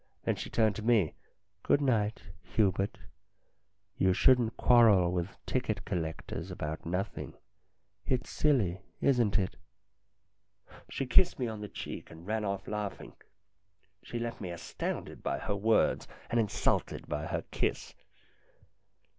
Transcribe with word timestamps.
Then 0.23 0.35
she 0.35 0.49
turned 0.49 0.75
to 0.77 0.81
me:" 0.81 1.13
Good 1.61 1.79
night, 1.79 2.23
Hubert. 2.41 2.97
You 3.97 4.13
shouldn't 4.13 4.57
quarrel 4.57 5.11
with 5.11 5.37
ticket 5.45 5.85
collectors 5.85 6.49
about 6.49 6.87
nothing. 6.87 7.35
It's 8.07 8.31
silly, 8.31 8.81
isn't 8.99 9.37
it?" 9.37 9.57
She 10.89 11.05
kissed 11.05 11.37
me 11.37 11.45
on 11.45 11.61
the 11.61 11.69
cheek, 11.69 12.09
and 12.09 12.25
ran 12.25 12.43
off 12.43 12.67
laughing. 12.67 13.13
She 14.01 14.17
left 14.17 14.41
me 14.41 14.49
astounded 14.49 15.21
by 15.21 15.37
her 15.37 15.55
words 15.55 16.07
and 16.31 16.39
insulted 16.39 17.07
by 17.07 17.27
her 17.27 17.43
kiss. 17.51 17.93